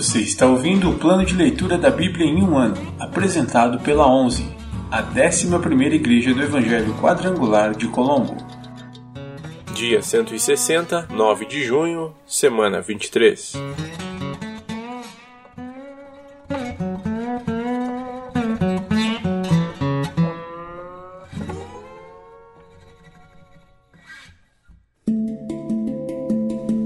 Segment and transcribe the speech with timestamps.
[0.00, 4.50] Você está ouvindo o plano de leitura da Bíblia em um ano, apresentado pela 11,
[4.90, 8.34] a 11ª Igreja do Evangelho Quadrangular de Colombo.
[9.74, 13.52] Dia 160, 9 de junho, semana 23.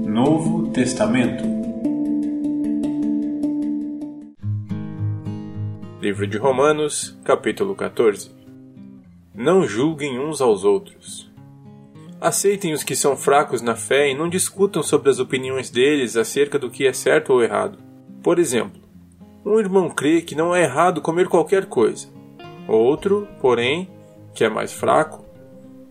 [0.05, 1.54] Novo Testamento
[6.05, 8.29] Livro de Romanos, capítulo 14
[9.33, 11.31] Não julguem uns aos outros.
[12.21, 16.59] Aceitem os que são fracos na fé e não discutam sobre as opiniões deles acerca
[16.59, 17.79] do que é certo ou errado.
[18.21, 18.79] Por exemplo,
[19.43, 22.07] um irmão crê que não é errado comer qualquer coisa.
[22.67, 23.89] Outro, porém,
[24.35, 25.25] que é mais fraco,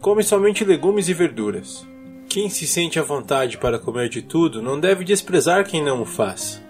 [0.00, 1.84] come somente legumes e verduras.
[2.28, 6.06] Quem se sente à vontade para comer de tudo não deve desprezar quem não o
[6.06, 6.63] faz.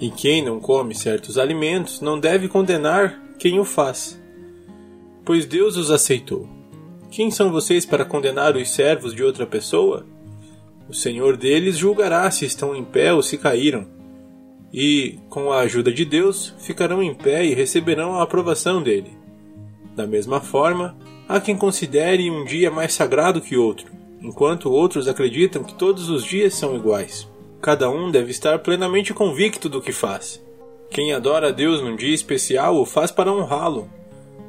[0.00, 4.20] E quem não come certos alimentos não deve condenar quem o faz.
[5.24, 6.48] Pois Deus os aceitou.
[7.10, 10.06] Quem são vocês para condenar os servos de outra pessoa?
[10.88, 13.86] O Senhor deles julgará se estão em pé ou se caíram.
[14.72, 19.10] E, com a ajuda de Deus, ficarão em pé e receberão a aprovação dele.
[19.94, 20.96] Da mesma forma,
[21.28, 26.24] há quem considere um dia mais sagrado que outro enquanto outros acreditam que todos os
[26.24, 27.28] dias são iguais.
[27.66, 30.40] Cada um deve estar plenamente convicto do que faz.
[30.88, 33.90] Quem adora a Deus num dia especial o faz para honrá-lo.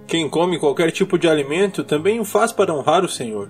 [0.06, 3.50] Quem come qualquer tipo de alimento também o faz para honrar o Senhor,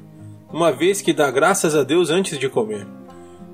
[0.53, 2.87] uma vez que dá graças a Deus antes de comer.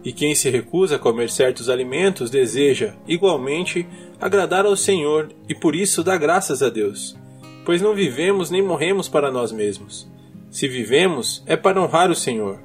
[0.04, 3.88] E quem se recusa a comer certos alimentos deseja, igualmente,
[4.22, 7.18] agradar ao Senhor e por isso dá graças a Deus,
[7.66, 10.08] pois não vivemos nem morremos para nós mesmos
[10.52, 12.60] se vivemos, é para honrar o Senhor.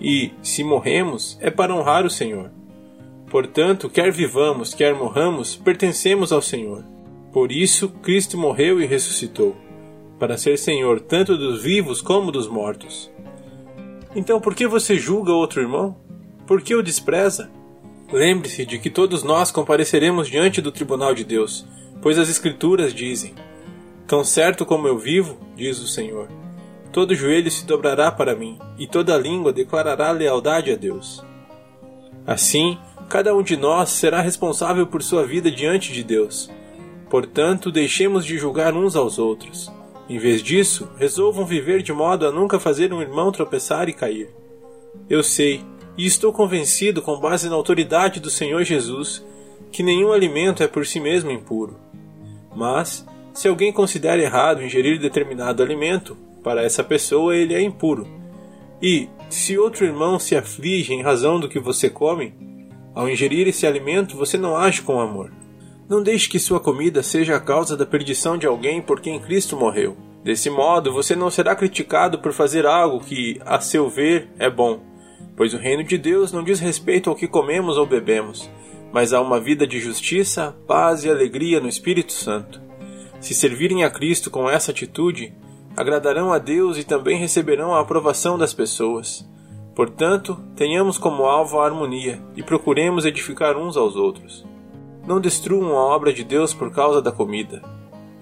[0.00, 2.50] E, se morremos, é para honrar o Senhor.
[3.30, 6.84] Portanto, quer vivamos, quer morramos, pertencemos ao Senhor.
[7.32, 9.56] Por isso, Cristo morreu e ressuscitou,
[10.18, 13.10] para ser Senhor tanto dos vivos como dos mortos.
[14.14, 15.96] Então, por que você julga outro irmão?
[16.46, 17.50] Por que o despreza?
[18.12, 21.66] Lembre-se de que todos nós compareceremos diante do tribunal de Deus,
[22.00, 23.34] pois as Escrituras dizem:
[24.06, 26.28] Tão certo como eu vivo, diz o Senhor
[26.96, 31.22] todo joelho se dobrará para mim, e toda língua declarará lealdade a Deus.
[32.26, 36.50] Assim, cada um de nós será responsável por sua vida diante de Deus.
[37.08, 39.70] Portanto, deixemos de julgar uns aos outros.
[40.08, 44.28] Em vez disso, resolvam viver de modo a nunca fazer um irmão tropeçar e cair.
[45.08, 45.62] Eu sei,
[45.96, 49.24] e estou convencido, com base na autoridade do Senhor Jesus,
[49.72, 51.76] que nenhum alimento é por si mesmo impuro.
[52.54, 58.06] Mas, se alguém considera errado ingerir determinado alimento, para essa pessoa ele é impuro.
[58.80, 62.32] E, se outro irmão se aflige em razão do que você come,
[62.96, 65.30] ao ingerir esse alimento você não age com amor.
[65.86, 69.54] Não deixe que sua comida seja a causa da perdição de alguém por quem Cristo
[69.54, 69.94] morreu.
[70.24, 74.80] Desse modo, você não será criticado por fazer algo que, a seu ver, é bom,
[75.36, 78.50] pois o reino de Deus não diz respeito ao que comemos ou bebemos,
[78.90, 82.62] mas a uma vida de justiça, paz e alegria no Espírito Santo.
[83.20, 85.34] Se servirem a Cristo com essa atitude,
[85.76, 89.28] agradarão a Deus e também receberão a aprovação das pessoas.
[89.76, 94.42] Portanto, tenhamos como alvo a harmonia e procuremos edificar uns aos outros.
[95.06, 97.62] Não destruam a obra de Deus por causa da comida.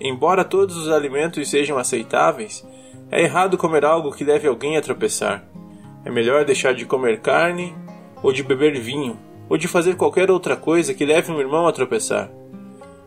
[0.01, 2.67] Embora todos os alimentos sejam aceitáveis,
[3.09, 5.45] é errado comer algo que leve alguém a tropeçar.
[6.05, 7.73] É melhor deixar de comer carne,
[8.21, 9.17] ou de beber vinho,
[9.49, 12.33] ou de fazer qualquer outra coisa que leve um irmão a tropeçar.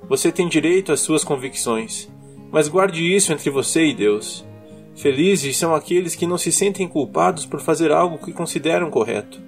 [0.08, 2.10] Você tem direito às suas convicções,
[2.50, 4.47] mas guarde isso entre você e Deus.
[4.98, 9.40] Felizes são aqueles que não se sentem culpados por fazer algo que consideram correto.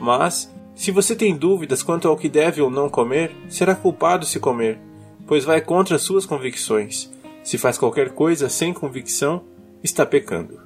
[0.00, 4.40] Mas, se você tem dúvidas quanto ao que deve ou não comer, será culpado se
[4.40, 4.78] comer,
[5.26, 7.12] pois vai contra suas convicções.
[7.44, 9.44] Se faz qualquer coisa sem convicção,
[9.84, 10.64] está pecando.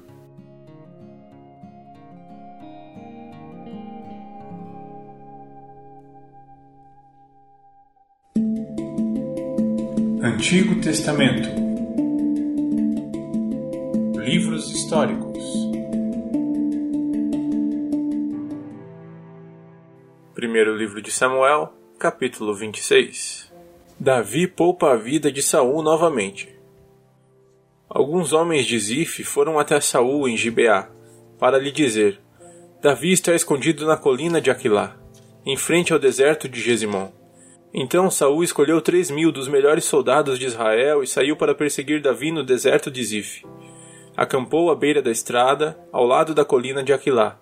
[10.23, 11.60] Antigo Testamento
[14.31, 15.43] Livros históricos.
[20.33, 23.51] Primeiro livro de Samuel, capítulo 26.
[23.99, 26.47] Davi poupa a vida de Saul novamente.
[27.89, 30.89] Alguns homens de Zif foram até Saul em Gibeá
[31.37, 32.17] para lhe dizer:
[32.81, 34.95] Davi está escondido na colina de Aquilá,
[35.45, 37.11] em frente ao deserto de Gesimon.
[37.73, 42.31] Então Saul escolheu três mil dos melhores soldados de Israel e saiu para perseguir Davi
[42.31, 43.43] no deserto de Zif
[44.15, 47.39] acampou à beira da estrada, ao lado da colina de Aquilá,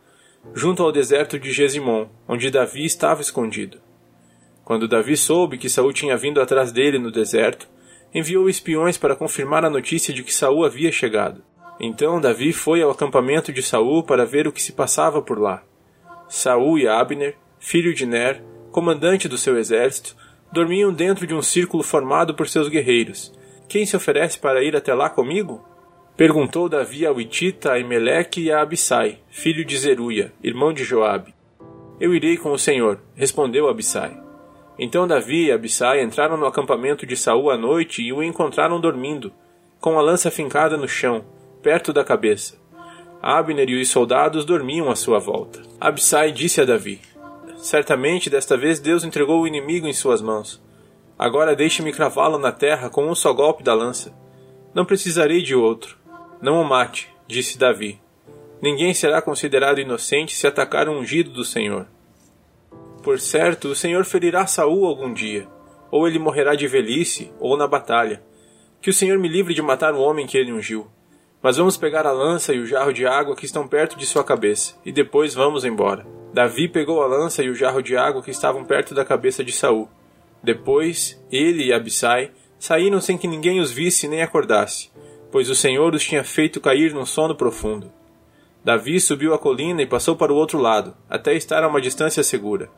[0.53, 3.79] junto ao deserto de Gesimon, onde Davi estava escondido.
[4.63, 7.67] Quando Davi soube que Saul tinha vindo atrás dele no deserto,
[8.13, 11.43] enviou espiões para confirmar a notícia de que Saul havia chegado.
[11.79, 15.63] Então Davi foi ao acampamento de Saul para ver o que se passava por lá.
[16.27, 20.15] Saul e Abner, filho de Ner, comandante do seu exército,
[20.51, 23.33] dormiam dentro de um círculo formado por seus guerreiros.
[23.67, 25.63] Quem se oferece para ir até lá comigo?
[26.19, 31.33] Perguntou Davi ao Itita, a Emeleque e a Abissai, filho de Zeruia, irmão de Joabe.
[31.97, 34.21] Eu irei com o Senhor, respondeu Abissai.
[34.77, 39.31] Então Davi e Abissai entraram no acampamento de Saul à noite e o encontraram dormindo,
[39.79, 41.23] com a lança fincada no chão,
[41.63, 42.57] perto da cabeça.
[43.21, 45.61] Abner e os soldados dormiam à sua volta.
[45.79, 46.99] Abissai disse a Davi:
[47.55, 50.61] Certamente desta vez Deus entregou o inimigo em suas mãos.
[51.17, 54.13] Agora deixe-me cravá-lo na terra com um só golpe da lança.
[54.75, 55.98] Não precisarei de outro.
[56.41, 57.99] Não o mate, disse Davi.
[58.61, 61.85] Ninguém será considerado inocente se atacar o ungido do Senhor.
[63.03, 65.47] Por certo, o Senhor ferirá Saul algum dia,
[65.91, 68.21] ou ele morrerá de velhice, ou na batalha.
[68.81, 70.87] Que o Senhor me livre de matar o homem que ele ungiu.
[71.41, 74.23] Mas vamos pegar a lança e o jarro de água que estão perto de sua
[74.23, 76.05] cabeça, e depois vamos embora.
[76.33, 79.51] Davi pegou a lança e o jarro de água que estavam perto da cabeça de
[79.51, 79.89] Saul.
[80.41, 84.89] Depois, ele e Abissai saíram sem que ninguém os visse nem acordasse,
[85.31, 87.91] pois o Senhor os tinha feito cair num sono profundo.
[88.63, 92.23] Davi subiu a colina e passou para o outro lado, até estar a uma distância
[92.23, 92.69] segura.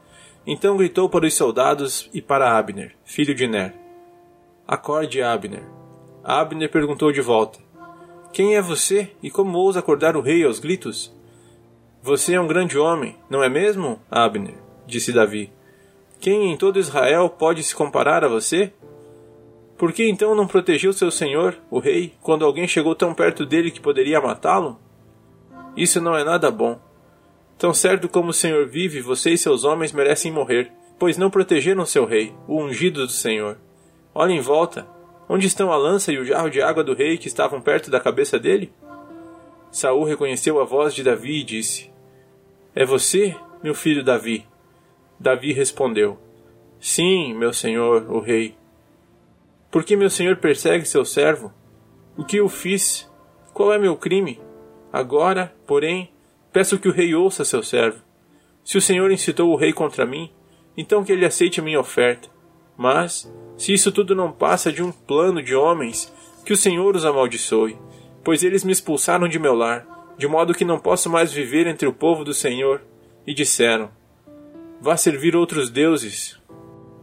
[0.45, 3.73] Então gritou para os soldados e para Abner, filho de Ner:
[4.67, 5.63] Acorde, Abner.
[6.23, 7.59] Abner perguntou de volta:
[8.31, 11.13] Quem é você e como ousa acordar o rei aos gritos?
[12.03, 14.55] Você é um grande homem, não é mesmo, Abner?
[14.87, 15.51] disse Davi.
[16.19, 18.71] Quem em todo Israel pode se comparar a você?
[19.81, 23.71] Por que então não protegeu seu senhor, o rei, quando alguém chegou tão perto dele
[23.71, 24.79] que poderia matá-lo?
[25.75, 26.79] Isso não é nada bom.
[27.57, 31.83] Tão certo como o Senhor vive, você e seus homens merecem morrer, pois não protegeram
[31.83, 33.57] seu rei, o ungido do Senhor.
[34.13, 34.85] Olhe em volta.
[35.27, 37.99] Onde estão a lança e o jarro de água do rei que estavam perto da
[37.99, 38.71] cabeça dele?
[39.71, 41.89] Saul reconheceu a voz de Davi e disse:
[42.75, 44.45] É você, meu filho Davi?
[45.19, 46.19] Davi respondeu:
[46.79, 48.60] Sim, meu senhor, o rei.
[49.71, 51.51] Por que meu senhor persegue seu servo?
[52.17, 53.09] O que eu fiz?
[53.53, 54.39] Qual é meu crime?
[54.91, 56.11] Agora, porém,
[56.51, 58.01] Peço que o rei ouça seu servo.
[58.63, 60.29] Se o Senhor incitou o rei contra mim,
[60.75, 62.29] então que ele aceite a minha oferta.
[62.77, 66.13] Mas, se isso tudo não passa de um plano de homens,
[66.45, 67.77] que o Senhor os amaldiçoe,
[68.23, 69.87] pois eles me expulsaram de meu lar,
[70.17, 72.81] de modo que não posso mais viver entre o povo do Senhor.
[73.25, 73.89] E disseram:
[74.81, 76.37] Vá servir outros deuses.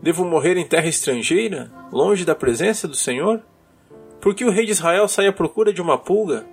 [0.02, 3.42] Devo morrer em terra estrangeira, longe da presença do Senhor?
[4.20, 6.46] Por que o rei de Israel sai à procura de uma pulga?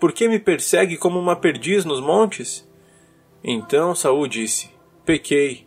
[0.00, 2.68] Por que me persegue como uma perdiz nos montes?
[3.42, 4.70] Então Saul disse:
[5.04, 5.66] Pequei.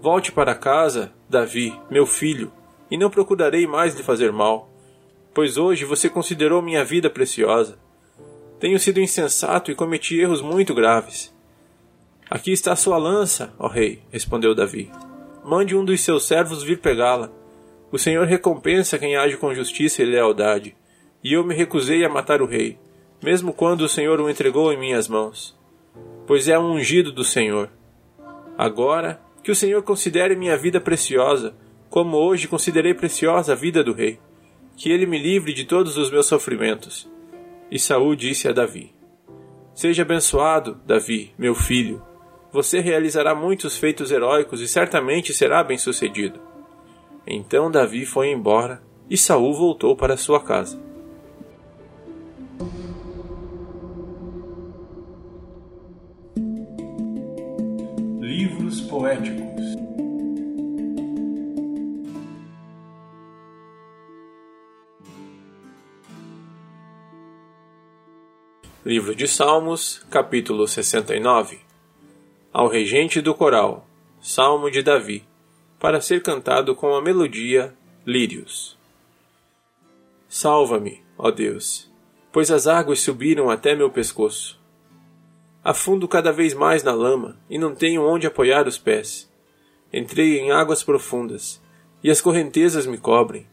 [0.00, 2.52] Volte para casa, Davi, meu filho,
[2.90, 4.70] e não procurarei mais lhe fazer mal,
[5.34, 7.78] pois hoje você considerou minha vida preciosa.
[8.60, 11.34] Tenho sido insensato e cometi erros muito graves.
[12.30, 14.90] Aqui está sua lança, ó rei, respondeu Davi.
[15.44, 17.30] Mande um dos seus servos vir pegá-la.
[17.90, 20.76] O Senhor recompensa quem age com justiça e lealdade,
[21.22, 22.78] e eu me recusei a matar o rei
[23.22, 25.56] mesmo quando o Senhor o entregou em minhas mãos,
[26.26, 27.70] pois é um ungido do Senhor.
[28.56, 31.54] Agora, que o Senhor considere minha vida preciosa,
[31.90, 34.18] como hoje considerei preciosa a vida do rei,
[34.76, 37.10] que ele me livre de todos os meus sofrimentos.
[37.70, 38.92] E Saul disse a Davi:
[39.74, 42.02] Seja abençoado, Davi, meu filho.
[42.52, 46.40] Você realizará muitos feitos heróicos e certamente será bem-sucedido.
[47.30, 50.88] Então Davi foi embora e Saul voltou para sua casa.
[58.68, 59.76] livros poéticos.
[68.84, 71.58] Livro de Salmos, capítulo 69
[72.52, 73.86] Ao regente do coral,
[74.20, 75.27] Salmo de Davi,
[75.78, 77.74] para ser cantado com a melodia
[78.06, 78.76] Lírios.
[80.28, 81.90] Salva-me, ó Deus,
[82.32, 84.58] pois as águas subiram até meu pescoço
[85.68, 89.30] Afundo cada vez mais na lama e não tenho onde apoiar os pés.
[89.92, 91.60] Entrei em águas profundas
[92.02, 93.46] e as correntezas me cobrem.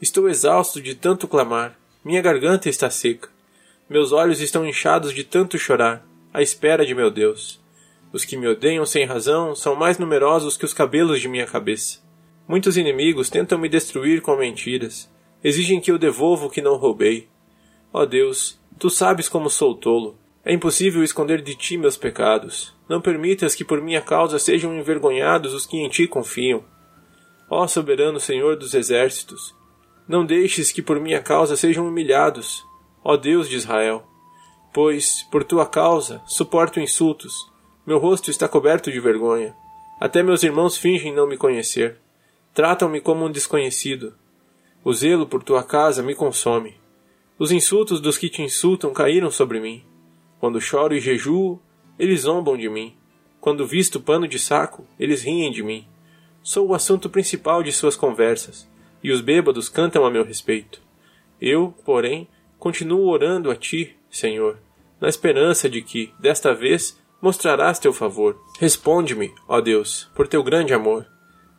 [0.00, 3.30] Estou exausto de tanto clamar, minha garganta está seca.
[3.90, 7.60] Meus olhos estão inchados de tanto chorar, à espera de meu Deus.
[8.16, 12.00] Os que me odeiam sem razão são mais numerosos que os cabelos de minha cabeça.
[12.48, 15.12] Muitos inimigos tentam me destruir com mentiras,
[15.44, 17.28] exigem que eu devolva o que não roubei.
[17.92, 20.16] Ó oh Deus, tu sabes como sou tolo.
[20.42, 22.74] É impossível esconder de ti meus pecados.
[22.88, 26.64] Não permitas que por minha causa sejam envergonhados os que em ti confiam.
[27.50, 29.54] Ó soberano Senhor dos exércitos,
[30.08, 32.64] não deixes que por minha causa sejam humilhados,
[33.04, 34.08] ó Deus de Israel.
[34.72, 37.54] Pois, por tua causa, suporto insultos,
[37.86, 39.54] meu rosto está coberto de vergonha.
[40.00, 41.98] Até meus irmãos fingem não me conhecer.
[42.52, 44.14] Tratam-me como um desconhecido.
[44.82, 46.74] O zelo por tua casa me consome.
[47.38, 49.84] Os insultos dos que te insultam caíram sobre mim.
[50.40, 51.60] Quando choro e jejuo,
[51.98, 52.96] eles zombam de mim.
[53.40, 55.86] Quando visto pano de saco, eles riem de mim.
[56.42, 58.68] Sou o assunto principal de suas conversas
[59.02, 60.82] e os bêbados cantam a meu respeito.
[61.40, 62.26] Eu, porém,
[62.58, 64.58] continuo orando a ti, Senhor,
[65.00, 68.40] na esperança de que, desta vez, mostrarás teu favor.
[68.60, 71.04] Responde-me, ó Deus, por teu grande amor.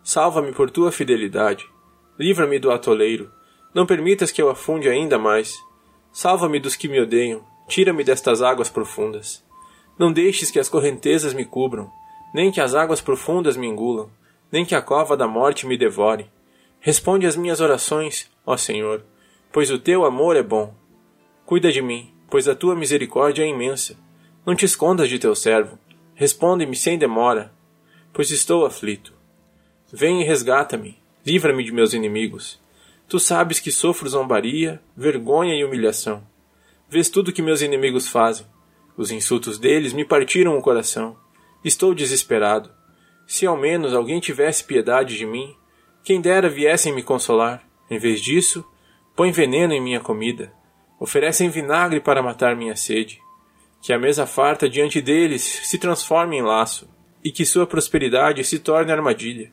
[0.02, 1.68] Salva-me por tua fidelidade.
[2.18, 3.30] Livra-me do atoleiro.
[3.76, 5.54] Não permitas que eu afunde ainda mais.
[6.14, 7.44] Salva-me dos que me odeiam.
[7.68, 9.44] Tira-me destas águas profundas.
[10.00, 11.92] Não deixes que as correntezas me cubram,
[12.34, 14.10] nem que as águas profundas me engulam,
[14.50, 16.32] nem que a cova da morte me devore.
[16.80, 19.04] Responde às minhas orações, ó Senhor,
[19.52, 20.74] pois o teu amor é bom.
[21.46, 23.98] Cuida de mim, pois a tua misericórdia é imensa.
[24.48, 25.78] Não te escondas de teu servo.
[26.16, 27.52] Responde-me sem demora,
[28.14, 29.14] pois estou aflito.
[29.92, 32.58] Vem e resgata-me, livra-me de meus inimigos.
[33.10, 36.26] Tu sabes que sofro zombaria, vergonha e humilhação.
[36.90, 38.46] Vês tudo que meus inimigos fazem.
[38.96, 41.18] Os insultos deles me partiram o coração.
[41.62, 42.72] Estou desesperado.
[43.28, 45.54] Se ao menos alguém tivesse piedade de mim,
[46.06, 47.68] quem dera viessem me consolar.
[47.92, 48.64] Em vez disso,
[49.14, 50.54] põe veneno em minha comida.
[50.98, 53.27] Oferecem vinagre para matar minha sede.
[53.82, 56.90] Que a mesa farta diante deles se transforme em laço,
[57.24, 59.52] e que sua prosperidade se torne armadilha.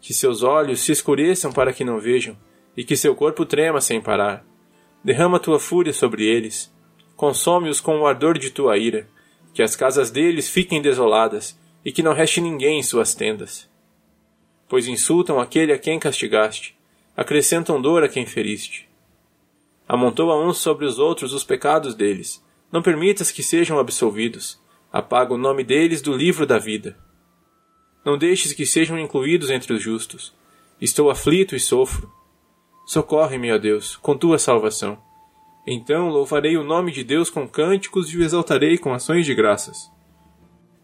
[0.00, 2.36] Que seus olhos se escureçam para que não vejam,
[2.76, 4.44] e que seu corpo trema sem parar.
[5.04, 6.72] Derrama tua fúria sobre eles.
[7.16, 9.08] Consome-os com o ardor de tua ira.
[9.54, 13.70] Que as casas deles fiquem desoladas, e que não reste ninguém em suas tendas
[14.72, 16.74] pois insultam aquele a quem castigaste,
[17.14, 18.88] acrescentam dor a quem feriste.
[19.86, 22.42] Amontoa uns sobre os outros os pecados deles,
[22.72, 24.58] não permitas que sejam absolvidos,
[24.90, 26.96] apaga o nome deles do livro da vida.
[28.04, 30.34] Não deixes que sejam incluídos entre os justos.
[30.80, 32.10] Estou aflito e sofro.
[32.86, 34.98] Socorre-me, ó Deus, com tua salvação.
[35.66, 39.88] Então louvarei o nome de Deus com cânticos e o exaltarei com ações de graças.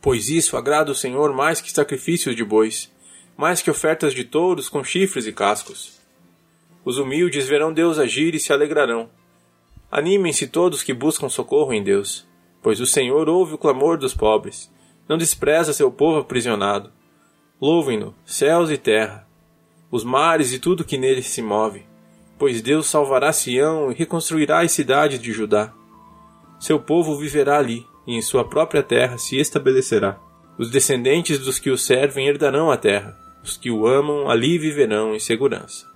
[0.00, 2.92] Pois isso agrada o Senhor mais que sacrifícios de bois,
[3.37, 5.99] mais que ofertas de touros com chifres e cascos.
[6.85, 9.11] Os humildes verão Deus agir e se alegrarão.
[9.90, 12.26] Animem-se todos que buscam socorro em Deus,
[12.62, 14.71] pois o Senhor ouve o clamor dos pobres,
[15.09, 16.92] não despreza seu povo aprisionado.
[17.61, 19.26] Louvem-no, céus e terra,
[19.90, 21.87] os mares e tudo que neles se move,
[22.38, 25.73] pois Deus salvará Sião e reconstruirá as cidades de Judá.
[26.61, 30.18] Seu povo viverá ali, e em sua própria terra se estabelecerá.
[30.59, 35.14] Os descendentes dos que o servem herdarão a terra os que o amam ali viverão
[35.14, 35.87] em segurança.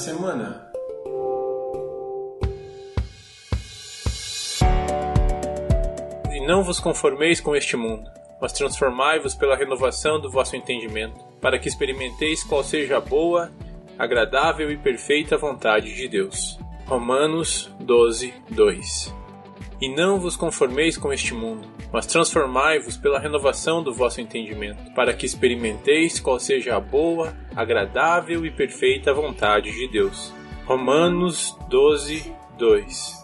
[0.00, 0.68] Semana.
[6.32, 11.58] E não vos conformeis com este mundo mas transformai-vos pela renovação do vosso entendimento, para
[11.58, 13.52] que experimenteis qual seja a boa,
[13.98, 16.58] agradável e perfeita vontade de Deus.
[16.86, 19.14] Romanos 12, 2
[19.80, 25.12] E não vos conformeis com este mundo, mas transformai-vos pela renovação do vosso entendimento, para
[25.12, 30.32] que experimenteis qual seja a boa, agradável e perfeita vontade de Deus.
[30.64, 33.22] Romanos 12, 2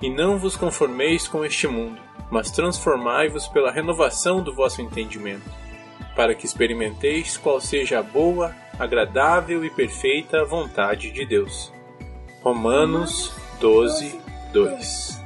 [0.00, 5.50] E não vos conformeis com este mundo, mas transformai-vos pela renovação do vosso entendimento,
[6.14, 11.72] para que experimenteis qual seja a boa, agradável e perfeita vontade de Deus.
[12.42, 14.20] Romanos 12,
[14.52, 15.21] 2